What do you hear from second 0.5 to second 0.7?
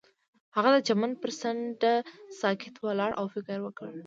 هغه